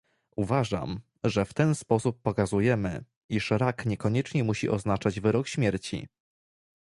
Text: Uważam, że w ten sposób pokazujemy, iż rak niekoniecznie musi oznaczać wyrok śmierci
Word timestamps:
Uważam, 0.35 0.99
że 1.23 1.45
w 1.45 1.53
ten 1.53 1.75
sposób 1.75 2.21
pokazujemy, 2.21 3.03
iż 3.29 3.51
rak 3.51 3.85
niekoniecznie 3.85 4.43
musi 4.43 4.69
oznaczać 4.69 5.19
wyrok 5.19 5.47
śmierci 5.47 6.07